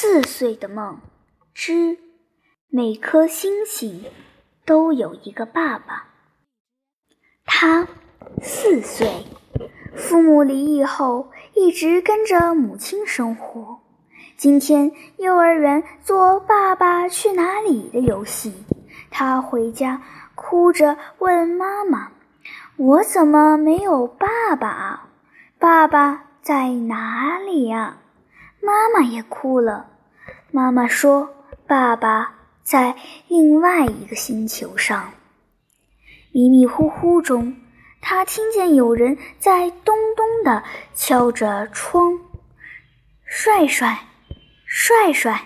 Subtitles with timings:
[0.00, 1.00] 四岁的梦
[1.52, 1.98] 之
[2.68, 4.04] 每颗星星
[4.64, 6.06] 都有一个爸爸。
[7.44, 7.88] 他
[8.40, 9.24] 四岁，
[9.96, 13.80] 父母离异后一直跟着母亲生活。
[14.36, 18.54] 今天幼儿园做《爸爸去哪里》的游戏，
[19.10, 20.00] 他回家
[20.36, 22.12] 哭着问妈妈
[22.78, 25.08] ：“我怎么没有爸爸啊？
[25.58, 27.96] 爸爸在哪里呀？”
[28.60, 29.90] 妈妈也哭了。
[30.50, 31.28] 妈妈说
[31.66, 32.96] ：“爸爸在
[33.28, 35.12] 另外一个星球上。”
[36.32, 37.56] 迷迷糊糊中，
[38.00, 40.62] 他听见有人在咚咚地
[40.94, 42.18] 敲着窗。
[43.24, 43.98] 帅帅，
[44.66, 45.42] 帅帅！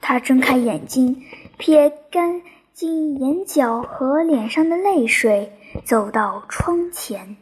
[0.00, 1.24] 他睁开眼睛，
[1.56, 5.52] 撇干净眼角和脸上的泪水，
[5.84, 7.36] 走到窗前。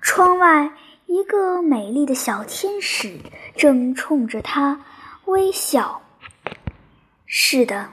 [0.00, 0.70] 窗外。
[1.06, 3.20] 一个美丽的小天使
[3.54, 4.84] 正冲着他
[5.26, 6.02] 微笑。
[7.26, 7.90] 是的，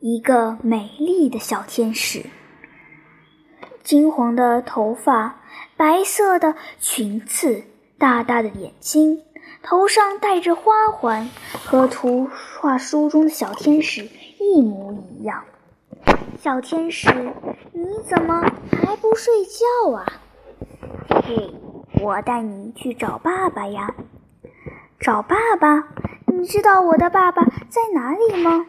[0.00, 2.26] 一个美丽的小天使。
[3.84, 5.40] 金黄的头发，
[5.76, 7.62] 白色的裙子，
[7.98, 9.22] 大大的眼睛，
[9.62, 11.30] 头上戴着花环，
[11.64, 12.28] 和图
[12.60, 14.08] 画书中的小天使
[14.40, 15.44] 一模一样。
[16.40, 17.08] 小天使，
[17.72, 18.40] 你怎么
[18.72, 20.12] 还不睡觉啊？
[21.24, 21.54] 嘿。
[22.02, 23.94] 我带你去找爸爸呀！
[24.98, 25.86] 找爸爸？
[26.26, 28.66] 你知道我的爸爸在哪里吗？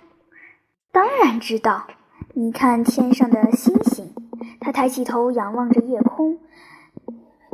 [0.92, 1.88] 当然知道。
[2.36, 4.14] 你看天上的星星。
[4.60, 6.38] 他抬起头仰望着夜空，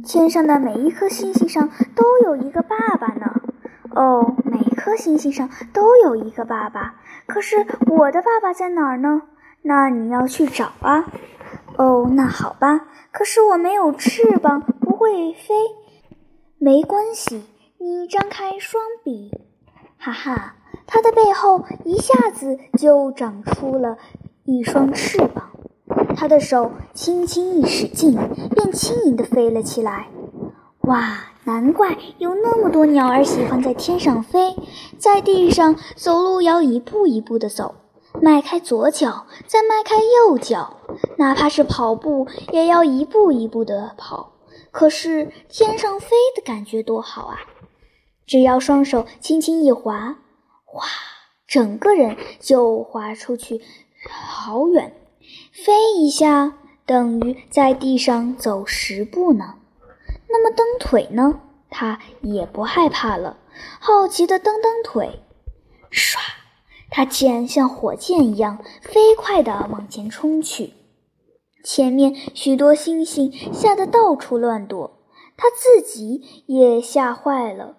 [0.03, 3.41] 天上的每一颗星星上都有一个爸爸呢。
[3.91, 6.95] 哦，每颗星星上都有一个爸爸。
[7.25, 9.21] 可是我的爸爸在哪儿呢？
[9.61, 11.05] 那你要去找啊。
[11.77, 12.81] 哦，那好吧。
[13.11, 14.61] 可是我没有翅膀。
[14.99, 15.55] 会飞，
[16.57, 17.41] 没关系。
[17.77, 19.31] 你张开双臂，
[19.97, 23.97] 哈哈，它的背后一下子就长出了
[24.43, 25.51] 一双翅膀。
[26.17, 28.13] 他的手轻轻一使劲，
[28.53, 30.09] 便轻盈地飞了起来。
[30.81, 34.53] 哇，难怪有那么多鸟儿喜欢在天上飞，
[34.97, 37.73] 在地上走路要一步一步地走，
[38.21, 40.75] 迈开左脚，再迈开右脚，
[41.17, 44.33] 哪怕是跑步，也要一步一步地跑。
[44.71, 47.39] 可是天上飞的感觉多好啊！
[48.25, 50.19] 只要双手轻轻一划，
[50.65, 50.85] 哗，
[51.47, 53.61] 整个人就滑出去
[54.09, 54.93] 好远，
[55.51, 56.53] 飞一下
[56.85, 59.55] 等于在地上走十步呢。
[60.27, 61.41] 那么蹬腿呢？
[61.71, 63.37] 他也不害怕了，
[63.79, 65.21] 好奇地蹬蹬腿，
[65.91, 66.17] 唰，
[66.89, 70.73] 他竟然像火箭一样飞快地往前冲去。
[71.71, 75.03] 前面许多星星吓得到处乱躲，
[75.37, 77.77] 他自己也吓坏了。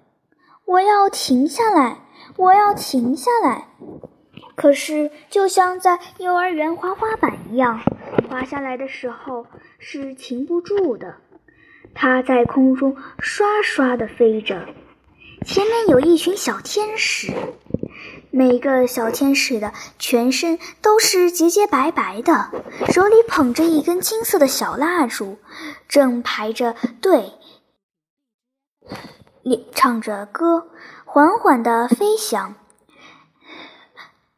[0.64, 2.04] 我要停下来，
[2.36, 3.66] 我要停下来。
[4.54, 7.80] 可是，就像在幼儿园滑滑板一样，
[8.28, 9.44] 滑下来的时候
[9.80, 11.16] 是停不住的。
[11.92, 14.68] 它在空中刷刷地飞着，
[15.46, 17.32] 前面有一群小天使。
[18.32, 22.50] 每个小天使的全身都是洁洁白白的，
[22.92, 25.38] 手里捧着一根金色的小蜡烛，
[25.88, 27.32] 正排着队，
[29.74, 30.68] 唱着歌，
[31.04, 32.54] 缓缓地飞翔。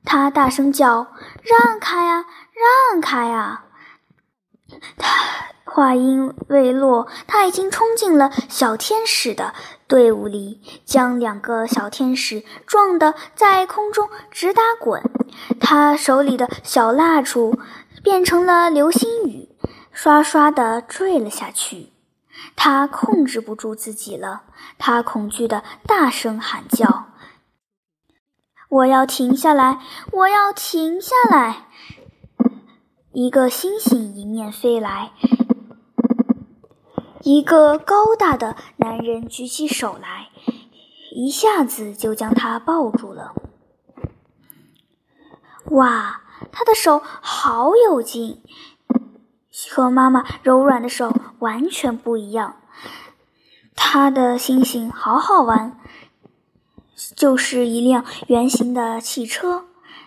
[0.05, 1.13] 他大声叫
[1.45, 2.25] ：“让开呀，
[2.91, 3.65] 让开呀！”
[4.97, 5.52] 他。
[5.75, 9.55] 话音未落，他已经冲进了小天使的
[9.87, 15.03] 队伍里，将两个小天使撞得在空中直打滚。
[15.59, 17.59] 他手里的小蜡烛
[18.03, 19.49] 变成了流星雨，
[19.91, 21.91] 刷刷地坠了下去。
[22.55, 24.43] 他控制不住自己了，
[24.77, 27.07] 他恐惧地大声喊叫
[28.69, 29.81] ：“我要停下来！
[30.13, 31.69] 我要停下来！”
[33.13, 35.13] 一个星星迎面飞来。
[37.25, 40.29] 一个高大的男人举起手来，
[41.13, 43.33] 一下子就将他抱住了。
[45.71, 48.43] 哇，他的手好有劲，
[49.71, 52.57] 和妈妈柔软的手完全不一样。
[53.77, 55.79] 他的星星好好玩，
[57.15, 59.67] 就是一辆圆形的汽车。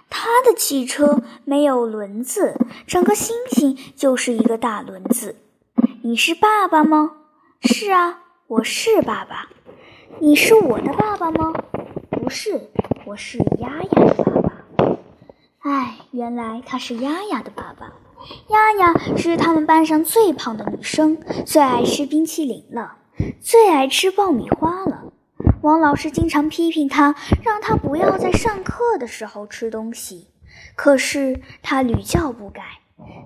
[0.09, 5.37] 他的汽车没有轮子，整个星星就是一个大轮子。
[6.07, 7.13] 你是爸爸吗？
[7.61, 9.49] 是啊，我是爸爸。
[10.19, 11.51] 你是我的爸爸吗？
[12.11, 12.69] 不是，
[13.07, 14.97] 我是丫丫的爸爸。
[15.61, 17.91] 哎，原来他是丫丫的爸爸。
[18.49, 22.97] 丫丫是他们班上最胖的女生，最爱吃冰淇淋了，
[23.41, 25.11] 最爱吃爆米花了。
[25.63, 30.27] 王老师经常批评她，让她不要在上课的时候吃东西。
[30.75, 32.61] 可是她屡教不改。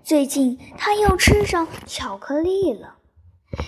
[0.04, 2.96] 最近他又吃上巧克力了。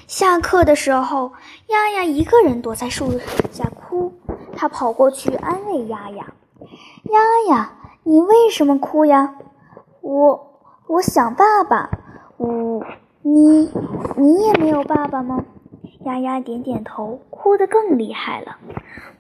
[0.08, 1.34] 下课的时候，
[1.68, 3.20] 丫丫一个人躲在树
[3.52, 4.14] 下哭。
[4.56, 6.34] 他跑过去安慰丫丫
[7.12, 7.20] ：“丫
[7.50, 9.36] 丫，你为什么哭呀
[10.02, 11.90] ？”“我我想爸爸。
[12.38, 12.84] ”“呜
[13.22, 13.72] 你
[14.18, 15.46] 你也没有爸爸吗？”
[16.06, 18.58] 丫丫点点头，哭得更厉害了。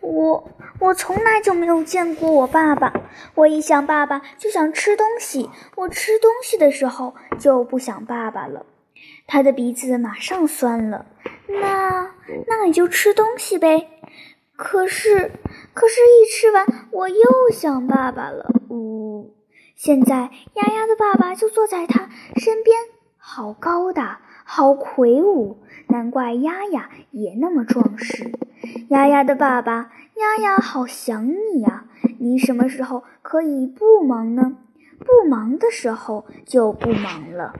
[0.01, 0.43] 我
[0.81, 2.91] 我从来就没有见过我爸爸。
[3.35, 8.65] 我一想爸爸就想吃东西，我吃东西的时候就不想爸爸了。
[9.27, 11.05] 他的鼻子马上酸了。
[11.47, 12.11] 那
[12.47, 13.89] 那你就吃东西呗。
[14.55, 15.31] 可是
[15.73, 18.49] 可是，一吃完我又想爸爸了。
[18.69, 19.35] 呜，
[19.75, 22.77] 现在丫丫的爸爸就坐在他身边，
[23.17, 24.21] 好高大，
[24.53, 25.59] 好魁梧。
[25.87, 28.33] 难怪丫丫也那么壮实。
[28.89, 31.85] 丫丫的爸爸，丫丫好想你呀！
[32.19, 34.57] 你什么时候可以不忙呢？
[34.99, 37.53] 不忙的时候就不忙了。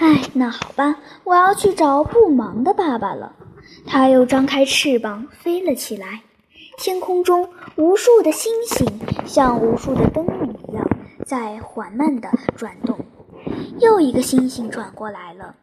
[0.00, 3.36] 哎，那好吧，我要去找不忙的爸爸了。
[3.86, 6.22] 他又张开翅膀飞了起来。
[6.76, 8.84] 天空中无数的星星
[9.24, 10.84] 像无数的灯笼一样
[11.24, 12.98] 在缓慢地转动。
[13.78, 15.54] 又一个星星转过来了。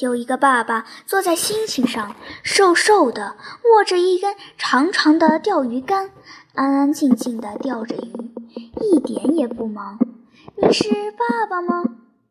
[0.00, 3.36] 有一个爸爸坐在星星上，瘦瘦的，
[3.74, 6.10] 握着一根长长的钓鱼竿，
[6.54, 8.32] 安安静静的钓着鱼，
[8.80, 9.98] 一点也不忙。
[10.56, 11.84] 你是爸爸吗？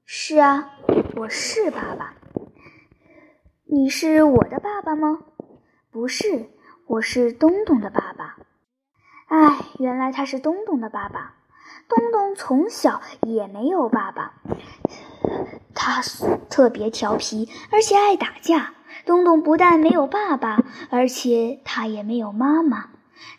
[0.06, 0.72] 是啊，
[1.16, 2.14] 我是爸爸。
[3.66, 5.20] 你是我的爸爸吗？
[5.92, 6.50] 不是，
[6.88, 8.38] 我是东东的爸爸。
[9.28, 11.36] 哎，原来他是东东的爸爸。
[11.88, 14.34] 东东从小也没有爸爸。
[15.74, 16.02] 他
[16.50, 18.74] 特别调皮，而且爱打架。
[19.06, 22.86] 东东不但没有爸爸，而且他也没有妈妈。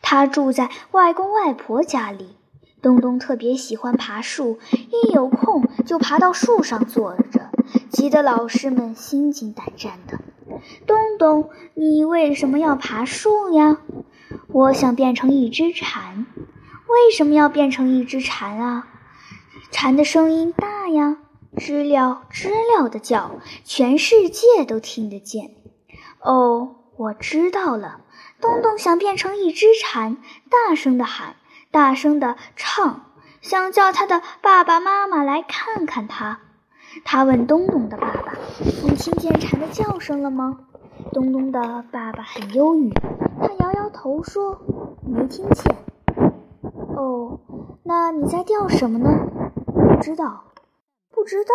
[0.03, 2.37] 他住在外公外婆家里。
[2.83, 7.41] 东东特别喜欢爬树，一有空就爬到树上坐着，
[7.89, 10.19] 急得老师们心惊胆战的。
[10.87, 13.79] 东东，你为什么要爬树呀？
[14.49, 16.27] 我想变成一只蝉。
[16.87, 18.87] 为什么要变成一只蝉啊？
[19.71, 21.17] 蝉的声音大呀。
[21.56, 23.31] 知了知了的叫，
[23.65, 25.55] 全世界都听得见。
[26.21, 28.01] 哦，我知道了。
[28.41, 30.17] 东东想变成一只蝉，
[30.51, 31.37] 大声的喊，
[31.71, 33.06] 大声的唱，
[33.41, 36.41] 想叫他的爸爸妈妈来看看他。
[37.05, 38.35] 他问东东的爸爸
[38.83, 40.59] ：“你听见蝉的叫声了吗？”
[41.12, 42.91] 东东的爸爸很忧郁，
[43.41, 44.61] 他摇摇头说
[45.06, 45.77] ：“没听见。”
[46.97, 47.41] 哦，
[47.83, 49.11] 那你在钓什么呢？
[49.67, 50.45] 不知道。
[51.25, 51.55] 不知道，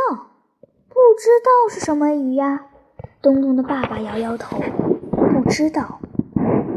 [0.87, 2.65] 不知道是什么鱼呀？
[3.21, 4.57] 东东的爸爸摇摇头，
[5.11, 6.01] 不知道。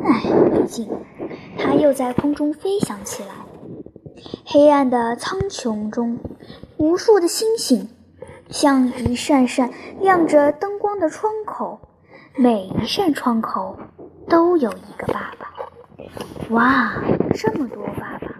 [0.04, 0.90] 哎，毕竟。
[1.56, 3.30] 他又在空中飞翔起来。
[4.44, 6.18] 黑暗的苍穹中，
[6.76, 7.88] 无数的星星，
[8.50, 11.80] 像一扇扇亮着灯光的窗口，
[12.36, 13.78] 每一扇窗口
[14.28, 15.48] 都有一个爸爸。
[16.50, 16.92] 哇，
[17.32, 18.34] 这么多爸爸！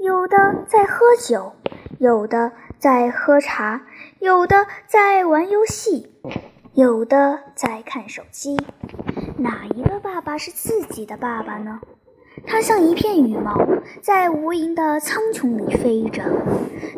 [0.00, 0.36] 有的
[0.68, 1.50] 在喝酒，
[1.98, 2.52] 有的……
[2.84, 3.80] 在喝茶，
[4.18, 6.12] 有的在玩游戏，
[6.74, 8.58] 有的在看手机。
[9.38, 11.80] 哪一个爸爸是自己的爸爸呢？
[12.46, 13.58] 他像一片羽毛，
[14.02, 16.24] 在无垠的苍穹里飞着。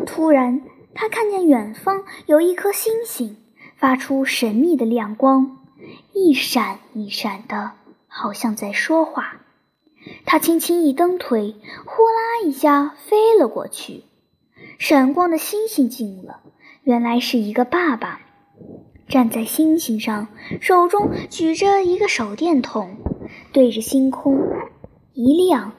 [0.05, 0.61] 突然，
[0.93, 3.37] 他看见远方有一颗星星，
[3.76, 5.59] 发出神秘的亮光，
[6.12, 7.71] 一闪一闪的，
[8.09, 9.37] 好像在说话。
[10.25, 14.02] 他轻轻一蹬腿，呼啦一下飞了过去。
[14.78, 16.40] 闪光的星星近了，
[16.83, 18.21] 原来是一个爸爸，
[19.09, 20.28] 站在星星上，
[20.61, 22.97] 手中举着一个手电筒，
[23.52, 24.38] 对着星空，
[25.14, 25.73] 一亮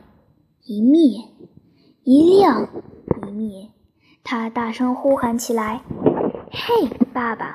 [0.63, 1.23] 一灭，
[2.03, 2.67] 一亮
[3.27, 3.69] 一灭。
[4.23, 5.81] 他大声呼喊起来
[6.51, 7.53] ：“嘿，爸爸！”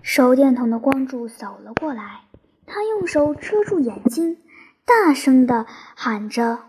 [0.00, 2.22] 手电筒的光柱扫了过来，
[2.66, 4.38] 他用手遮住眼睛，
[4.86, 5.66] 大声地
[5.96, 6.60] 喊着：“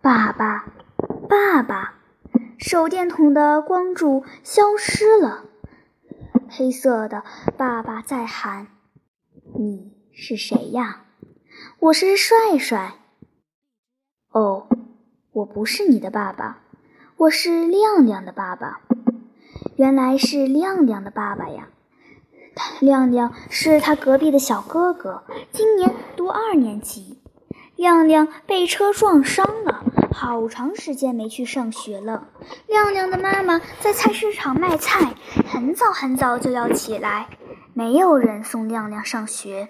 [0.00, 0.72] 爸爸，
[1.28, 1.92] 爸爸！”
[2.58, 5.44] 手电筒的光柱消失了，
[6.48, 7.22] 黑色的
[7.56, 8.68] 爸爸在喊
[9.58, 11.04] ：“你是谁呀
[11.80, 12.94] ？”“我是帅帅。
[14.32, 14.68] ”“哦，
[15.32, 16.62] 我不是你的爸爸，
[17.18, 18.80] 我是亮亮的爸爸。
[19.76, 21.68] ”“原来是亮亮的爸爸呀
[22.80, 27.18] ！”“亮亮是他隔壁的小哥哥，今年读二年级。
[27.76, 29.84] ”“亮亮被车撞伤了。”
[30.18, 32.28] 好长时间没去上学了。
[32.68, 35.14] 亮亮的妈妈在菜市场卖菜，
[35.46, 37.28] 很早很早就要起来，
[37.74, 39.68] 没有人送亮亮上学。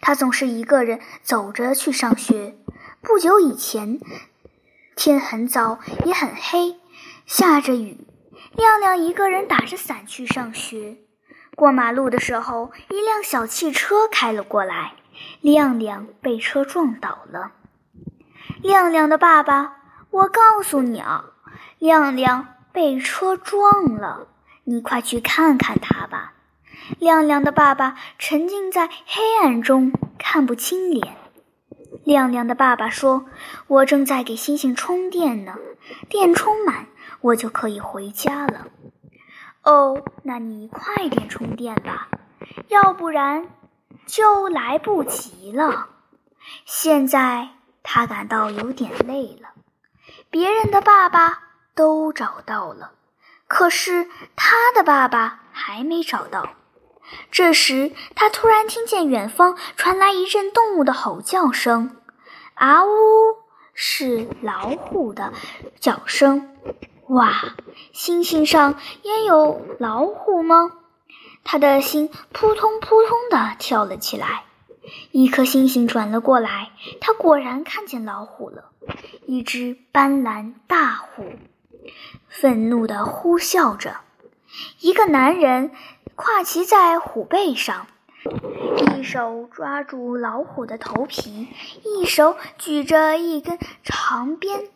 [0.00, 2.56] 他总是一个人走着去上学。
[3.00, 4.00] 不久以前，
[4.96, 6.80] 天很早，也很黑，
[7.24, 8.08] 下着雨。
[8.56, 10.96] 亮亮一个人打着伞去上学。
[11.54, 14.94] 过马路的时候，一辆小汽车开了过来，
[15.40, 17.52] 亮亮被车撞倒了。
[18.62, 19.76] 亮亮的爸爸，
[20.10, 21.24] 我告诉你啊，
[21.78, 24.28] 亮亮被车撞了，
[24.64, 26.32] 你快去看看他吧。
[26.98, 31.16] 亮亮的爸爸沉浸在黑暗中，看不清脸。
[32.04, 33.26] 亮亮的爸爸说
[33.66, 35.56] ：“我正在给星星充电呢，
[36.08, 36.86] 电充满，
[37.20, 38.68] 我就可以回家了。”
[39.64, 42.08] 哦，那你快点充电吧，
[42.68, 43.48] 要不然
[44.06, 45.88] 就来不及了。
[46.64, 47.48] 现在
[47.88, 49.50] 他感到有点累了。
[50.28, 52.90] 别人的爸爸都找到了，
[53.46, 56.50] 可是他的爸爸还没找到。
[57.30, 61.96] 这时，他突然听见远方传来一阵动物的吼叫声
[62.54, 62.88] ，“啊呜”，
[63.72, 65.32] 是老虎的
[65.78, 66.56] 叫声。
[67.06, 67.32] 哇，
[67.92, 70.72] 星星上也有老虎吗？
[71.44, 74.42] 他的心扑通扑通地跳了起来。
[75.12, 78.70] 一颗星星转了过来，他果然看见老虎了，
[79.26, 81.32] 一只斑斓大虎，
[82.28, 83.98] 愤怒地呼啸着。
[84.80, 85.72] 一个男人。
[86.18, 87.88] 跨骑在虎背上，
[88.96, 91.48] 一手抓住老虎的头皮，
[91.84, 94.70] 一手举着一根长鞭，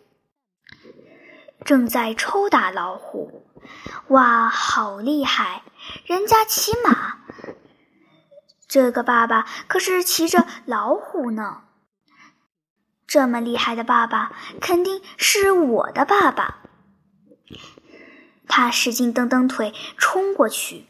[1.64, 3.46] 正在抽打老虎。
[4.08, 5.62] 哇，好厉害！
[6.04, 7.19] 人家骑马，
[8.70, 11.62] 这个爸爸可是骑着老虎呢。
[13.04, 16.58] 这么厉害的爸爸，肯定是我的爸爸。
[18.46, 20.86] 他使劲蹬蹬腿，冲过去。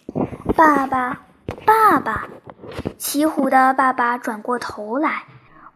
[0.55, 1.23] 爸爸，
[1.65, 2.29] 爸爸！
[2.99, 5.25] 骑虎的爸爸转过头来，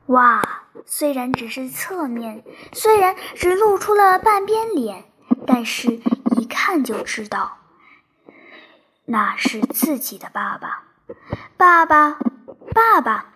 [0.07, 0.43] 哇！
[0.85, 2.45] 虽然只是侧面，
[2.75, 5.05] 虽然只露出了半边脸，
[5.47, 6.03] 但是
[6.37, 7.57] 一看就知道，
[9.07, 10.83] 那是自己的爸爸。
[11.59, 12.17] 爸爸，
[12.73, 13.27] 爸爸！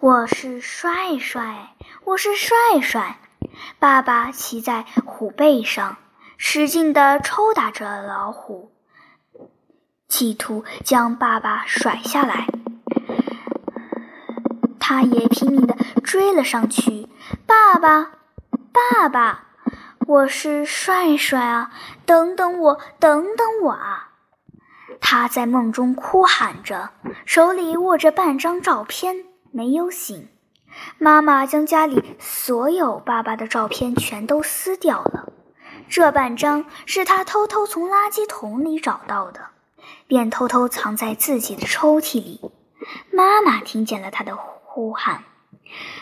[0.00, 3.20] 我是帅帅，我是帅帅！
[3.78, 5.96] 爸爸骑在虎背上，
[6.36, 8.72] 使劲地抽打着老虎。
[10.08, 12.48] 企图将爸爸甩下来，
[14.80, 17.08] 他也拼命地追了上去。
[17.46, 18.10] 爸爸，
[18.72, 19.44] 爸爸，
[20.08, 21.70] 我是帅帅啊！
[22.04, 24.09] 等等我，等等我啊！
[25.00, 26.90] 他在梦中哭喊着，
[27.26, 30.28] 手里握着半张照片，没有醒。
[30.98, 35.32] 妈妈将家里所有爸爸的照片全都撕掉了，
[35.88, 39.48] 这半张是他偷偷从垃圾桶里找到的。
[40.06, 42.40] 便偷偷藏在自己的抽屉里。
[43.12, 45.24] 妈妈听见了他的呼喊，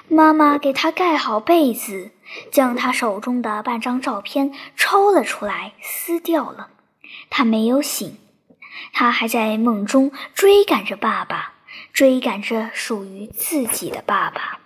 [0.08, 2.10] 妈妈给他盖好被子，
[2.50, 6.68] 将他手中的半张照片抽了出来，撕掉了。
[7.30, 8.18] 他没有醒，
[8.92, 11.52] 他还在梦中追赶着爸爸，
[11.92, 14.60] 追赶着属于自己的爸爸。